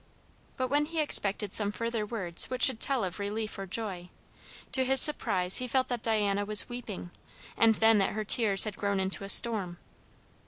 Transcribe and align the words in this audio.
But 0.57 0.69
when 0.69 0.85
he 0.87 0.99
expected 0.99 1.53
some 1.53 1.71
further 1.71 2.07
words 2.07 2.49
which 2.49 2.63
should 2.63 2.79
tell 2.79 3.03
of 3.03 3.19
relief 3.19 3.59
or 3.59 3.67
joy, 3.67 4.09
to 4.71 4.83
his 4.83 4.99
surprise 4.99 5.57
he 5.57 5.67
felt 5.67 5.89
that 5.89 6.01
Diana 6.01 6.43
was 6.43 6.67
weeping, 6.67 7.11
and 7.55 7.75
then 7.75 7.99
that 7.99 8.13
her 8.13 8.25
tears 8.25 8.63
had 8.63 8.77
grown 8.77 8.99
into 8.99 9.23
a 9.23 9.29
storm. 9.29 9.77